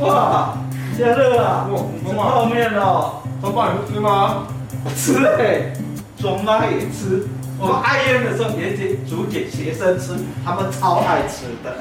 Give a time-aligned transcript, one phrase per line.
[0.00, 0.56] 哇，
[0.96, 3.14] 家乐啊，哇吃泡面哦。
[3.40, 4.46] 庄爸，你不吃吗？
[4.84, 5.72] 我吃哎，
[6.16, 7.26] 庄妈也吃。
[7.60, 10.14] 我们爱宴的时候也得煮给学生吃，
[10.44, 11.74] 他们超爱吃的。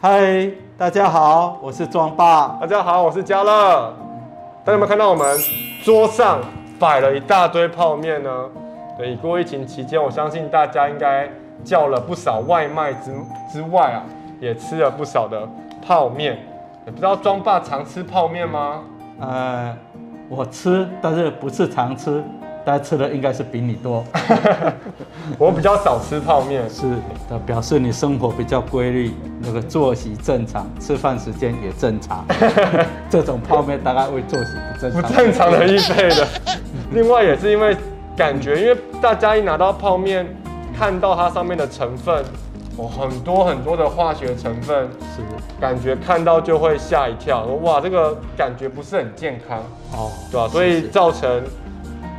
[0.00, 2.58] 嗨，大家好，我是庄爸。
[2.60, 3.94] 大家好，我是家乐。
[4.64, 5.38] 大家有没有看到我们
[5.84, 6.40] 桌上
[6.80, 8.30] 摆了一大堆泡面呢？
[8.98, 11.28] 对，过疫情期间，我相信大家应该
[11.64, 13.12] 叫了不少外卖之
[13.52, 14.02] 之外啊，
[14.40, 15.48] 也吃了不少的
[15.86, 16.38] 泡面。
[16.84, 18.82] 也不知道庄爸常吃泡面吗？
[19.20, 19.76] 呃，
[20.28, 22.22] 我吃，但是不是常吃，
[22.64, 24.02] 但是吃的应该是比你多。
[25.38, 26.82] 我比较少吃泡面，是
[27.30, 32.24] 的，表示你生活比较规律，那个作息正常，吃饭时间也正常。
[33.08, 35.02] 这种泡面大概会作息不正常。
[35.02, 36.26] 不正常的预备的。
[36.90, 37.76] 另外也是因为。
[38.14, 40.26] 感觉，因为大家一拿到泡面，
[40.76, 42.24] 看到它上面的成分，
[42.76, 45.22] 哦，很多很多的化学成分，是
[45.60, 49.58] 感觉看到就会吓一跳，说哇，这个感觉不是很健康
[49.92, 50.48] 哦，对吧？
[50.48, 51.42] 所以造成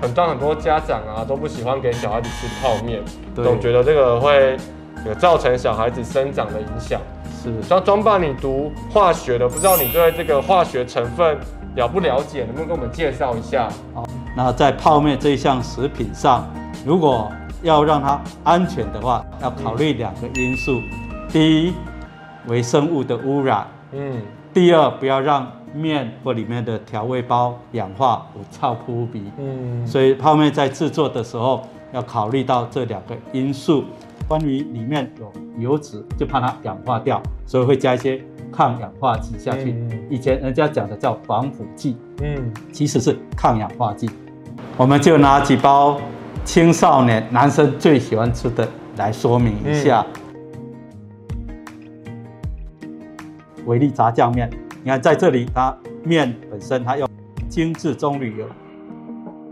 [0.01, 3.01] 很多很多家长啊都不喜欢给小孩子吃泡面，
[3.35, 4.57] 总觉得这个会
[5.05, 7.01] 有造成小孩子生长的影响。
[7.41, 11.37] 是，像庄爸你读化学的，不知道你对这个化学成分
[11.75, 13.67] 了不了解，能不能跟我们介绍一下？
[14.35, 16.47] 那在泡面这一项食品上，
[16.85, 17.29] 如果
[17.63, 20.81] 要让它安全的话，要考虑两个因素：
[21.29, 21.73] 第一，
[22.47, 24.21] 微生物的污染；嗯，
[24.53, 29.31] 第二，不要让面或里面的调味包氧化，有臭扑鼻。
[29.39, 33.85] 嗯，所以泡面在制作的时候要考虑到这两个因素。
[34.25, 38.21] 关于里面有油脂，就怕它氧化掉，所以会加一些
[38.53, 39.75] 抗氧化剂下去。
[40.09, 44.09] 以前人家讲的叫防腐剂，嗯，其实是抗氧化剂。
[44.77, 45.99] 我们就拿几包
[46.45, 50.05] 青少年男生最喜欢吃的来说明一下。
[53.65, 54.49] 维力炸酱面，
[54.83, 57.07] 你看在这里，它面本身它用
[57.47, 58.45] 精致棕榈油，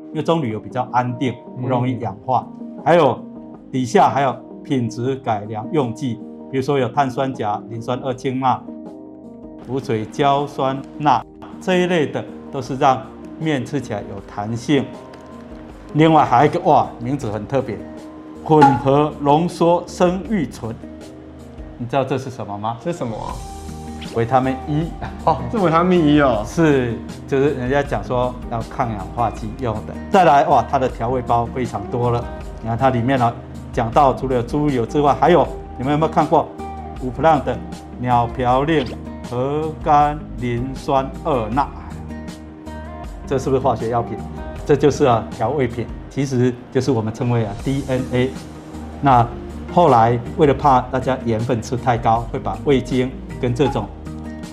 [0.10, 2.46] 因为棕榈油比较安定，不容易氧化。
[2.86, 3.24] 还有
[3.72, 6.20] 底下还有品质改良用剂，
[6.52, 8.62] 比如说有碳酸钾、磷酸二氢钠、
[9.66, 11.26] 补水胶酸钠
[11.62, 13.02] 这一类的，都是让
[13.40, 14.86] 面吃起来有弹性。
[15.94, 17.78] 另外还有一个哇，名字很特别，
[18.46, 20.74] 混合浓缩生育醇，
[21.78, 22.78] 你知道这是什么吗？
[22.84, 23.36] 这是什么啊？
[24.16, 24.88] 维他命 E
[25.26, 26.98] 哦，这维他命 E 哦，是，
[27.28, 29.94] 就是人家讲说要抗氧化剂用的。
[30.10, 32.24] 再来哇，它的调味包非常多了，
[32.62, 33.34] 你看它里面呢，
[33.72, 35.48] 讲到除了有猪油油之外，还有
[35.78, 36.48] 你们有没有看过
[37.02, 37.58] 五普朗的
[38.00, 38.86] 鸟嘌呤
[39.30, 41.68] 核苷磷酸二钠？
[43.28, 44.18] 这是不是化学药品？
[44.72, 48.32] 这就是啊调味品，其实就是我们称为啊 DNA。
[49.02, 49.28] 那
[49.70, 53.12] 后来为了怕大家盐分吃太高，会把味精
[53.42, 53.86] 跟这种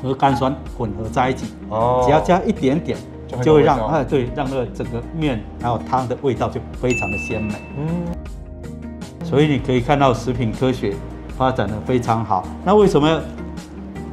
[0.02, 1.54] 核苷酸混合在一起。
[1.68, 2.02] 哦。
[2.04, 2.98] 只要加一点点，
[3.40, 7.54] 就会让啊对，让那个整个面还有汤的味道就非常的鲜美。
[7.78, 7.86] 嗯。
[9.24, 10.96] 所以你可以看到食品科学
[11.36, 12.44] 发展的非常好。
[12.64, 13.20] 那为什么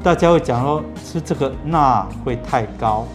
[0.03, 3.07] 大家会讲说吃这个钠会太高？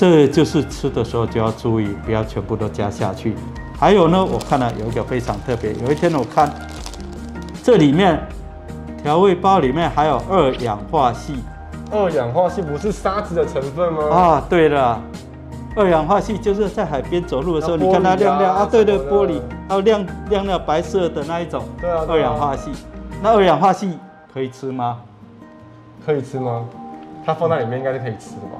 [0.00, 3.36] 这就是吃的时候就要注意，不要全部都加下去。
[3.78, 5.74] 还有呢，我看了有一个非常特别。
[5.74, 6.50] 有一天我看
[7.62, 8.18] 这里面
[9.02, 11.34] 调味包里面还有二氧化矽。
[11.92, 14.04] 二氧化矽不是沙子的成分吗？
[14.08, 14.98] 啊，对了，
[15.76, 21.62] 二氧化矽就是在海边走路的时候，啊、你看它亮亮啊，对对，玻璃还有亮亮亮白色的那一种。
[21.78, 22.70] 对啊，对啊，二氧化系。
[23.22, 23.98] 那二氧化系
[24.32, 24.96] 可以吃吗？
[26.06, 26.64] 可以吃吗？
[27.22, 28.56] 它放在里面应该是可以吃的吧？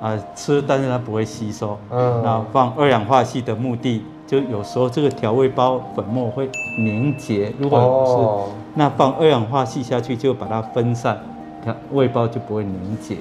[0.00, 1.78] 啊，吃，但是它不会吸收。
[1.90, 7.52] 嗯，那放二氧化硒的目的，就有时候这个调味包粉末会凝结。
[7.58, 11.20] 如果是、哦、那放二氧化硒下去，就把它分散，
[11.62, 13.16] 调味包就不会凝结。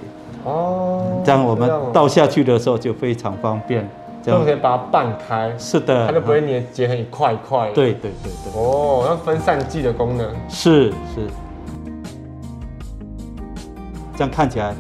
[0.46, 3.86] 哦，这样我们倒下去的时候就非常方便。
[4.24, 5.54] 这样可以把它拌开。
[5.58, 7.72] 是的，它就不会凝结成一块一块。
[7.74, 8.62] 对对对对。
[8.62, 10.34] 哦，那分散剂的功能。
[10.48, 11.28] 是是。
[14.16, 14.74] 这样看起来。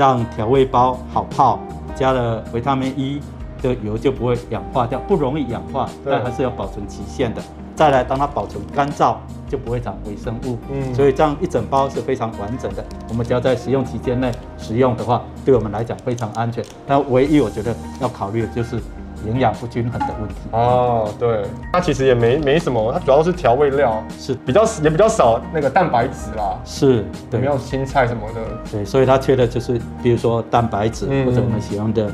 [0.00, 1.58] 让调味包好泡，
[1.94, 3.20] 加了维他命 E
[3.60, 7.42] 的油就不会氧化掉，不容易氧化，但还是要保存期限的。
[7.76, 9.16] 再来，当它保存干燥，
[9.46, 10.56] 就不会长微生物。
[10.70, 12.82] 嗯，所以这样一整包是非常完整的。
[13.10, 16.64] 我们只要在使用期间内使用的话，对我们来讲非常安全。
[16.86, 18.80] 但唯一我觉得要考虑的就是。
[19.26, 20.34] 营养不均衡的问题。
[20.52, 28.40] 哦，对，它其实也没没什么，它主要是调味料，是比较也比较少那个蛋白质啦，是，对，没有青菜什么的，
[28.70, 32.10] 对，所以它缺的就是比如说蛋白质、嗯、或者我们喜欢的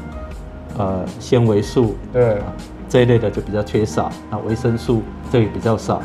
[0.78, 2.52] 呃纤维素，对、啊，
[2.88, 6.00] 这一类的就比较缺少，那维生素这也比较少。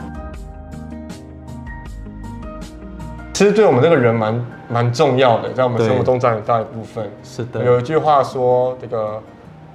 [3.33, 7.09] 其实对我们这个人蛮蛮重要的，在我们生活中占很大一部分。
[7.24, 7.63] 是的。
[7.65, 9.19] 有一句话说，这个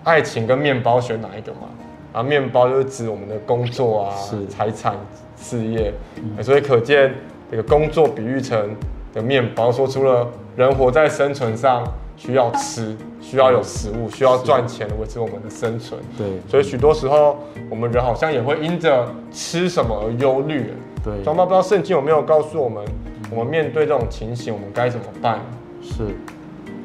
[0.06, 1.68] 爱情跟面包选哪一个嘛？
[2.14, 4.14] 然后面包就是指我们的工作啊、
[4.48, 4.94] 财产、
[5.36, 7.12] 事业，嗯、所以可见
[7.50, 8.70] 这个工作比喻成
[9.12, 11.84] 的面包，说出了人活在生存上
[12.16, 16.00] 需要吃，需要有食物，需要赚钱维持我们的生存。
[16.16, 16.26] 对。
[16.48, 17.36] 所以许多时候，
[17.68, 20.72] 我们人好像也会因着吃什么而忧虑。
[21.02, 21.12] 对。
[21.24, 22.84] 庄爸不知道圣经有没有告诉我们？
[23.28, 25.40] 我们面对这种情形，我们该怎么办？
[25.82, 26.04] 是，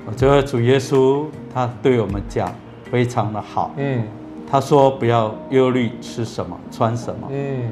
[0.08, 2.52] 我觉得主耶稣他对我们讲
[2.92, 3.72] 非常的好。
[3.78, 4.04] 嗯，
[4.50, 7.28] 他说不要忧虑吃什么、穿什么。
[7.32, 7.72] 嗯，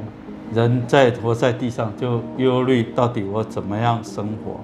[0.54, 4.58] 人在活在地上就忧虑到底我怎么样生活。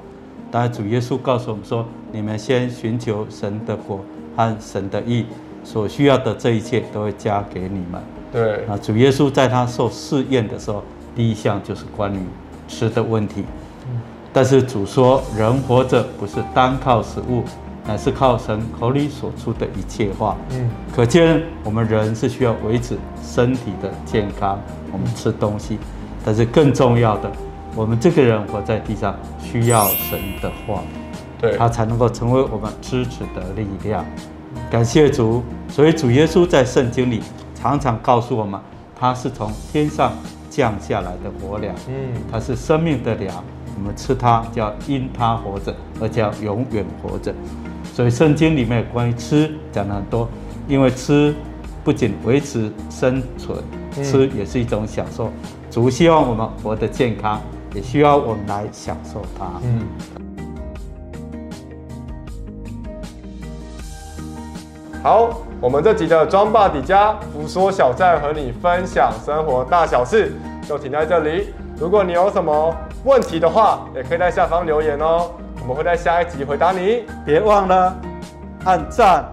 [0.50, 4.00] 当然，主耶稣告诉我们说：你们先寻求神的国
[4.34, 5.26] 和神的意，
[5.62, 8.00] 所需要的这一切都会加给你们。
[8.32, 8.64] 对。
[8.66, 10.82] 那主耶稣在他受试验的时候，
[11.14, 12.20] 第一项就是关于
[12.66, 13.44] 吃的问题。
[14.32, 17.42] 但是主说，人活着不是单靠食物，
[17.86, 20.36] 乃是靠神口里所出的一切话。
[20.50, 24.58] 嗯，可见我们人是需要维持身体的健康，
[24.92, 25.78] 我们吃东西。
[26.24, 27.30] 但是更重要的，
[27.76, 30.82] 我们这个人活在地上需要神的话，
[31.40, 34.04] 对，他才能够成为我们支持的力量。
[34.68, 37.22] 感谢主，所以主耶稣在圣经里
[37.54, 38.60] 常常告诉我们，
[38.98, 40.12] 他是从天上
[40.50, 43.44] 降下来的活粮，嗯，他是生命的粮。
[43.76, 47.32] 我们吃它，叫因它活着，而且要永远活着。
[47.92, 50.28] 所以圣经里面关于吃讲了很多，
[50.66, 51.34] 因为吃
[51.84, 53.58] 不仅维持生存，
[54.02, 55.30] 吃也是一种享受。
[55.70, 57.40] 主希望我们活得健康，
[57.74, 59.44] 也需要我们来享受它。
[59.62, 59.82] 嗯。
[65.02, 70.32] 好，我们这集的庄爸底加福说小站和你分享生活大小事，
[70.66, 71.48] 就停在这里。
[71.78, 72.74] 如果你有什么
[73.04, 75.30] 问题的话，也可以在下方留言哦，
[75.60, 77.04] 我们会在下一集回答你。
[77.24, 77.94] 别忘了
[78.64, 79.24] 按赞，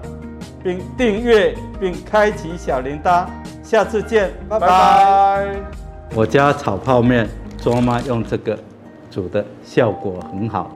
[0.61, 3.25] 并订阅，并开启小铃铛。
[3.63, 4.67] 下次见，拜拜。
[4.67, 5.55] 拜拜。
[6.13, 8.59] 我家炒泡面，卓妈用这个
[9.09, 10.69] 煮的效果很好。